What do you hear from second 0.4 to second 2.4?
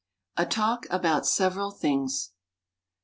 Talk About Several Things.